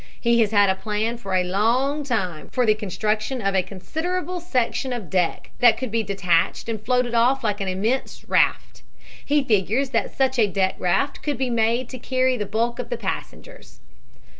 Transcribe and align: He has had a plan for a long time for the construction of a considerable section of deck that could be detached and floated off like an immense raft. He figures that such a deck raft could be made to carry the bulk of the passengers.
He 0.19 0.39
has 0.39 0.49
had 0.49 0.67
a 0.67 0.73
plan 0.73 1.17
for 1.19 1.35
a 1.35 1.43
long 1.43 2.03
time 2.03 2.49
for 2.49 2.65
the 2.65 2.73
construction 2.73 3.39
of 3.39 3.53
a 3.53 3.61
considerable 3.61 4.39
section 4.39 4.91
of 4.93 5.11
deck 5.11 5.51
that 5.59 5.77
could 5.77 5.91
be 5.91 6.01
detached 6.01 6.67
and 6.67 6.81
floated 6.83 7.13
off 7.13 7.43
like 7.43 7.61
an 7.61 7.67
immense 7.67 8.25
raft. 8.27 8.81
He 9.23 9.43
figures 9.43 9.91
that 9.91 10.17
such 10.17 10.39
a 10.39 10.47
deck 10.47 10.75
raft 10.79 11.21
could 11.21 11.37
be 11.37 11.51
made 11.51 11.87
to 11.89 11.99
carry 11.99 12.35
the 12.35 12.47
bulk 12.47 12.79
of 12.79 12.89
the 12.89 12.97
passengers. 12.97 13.79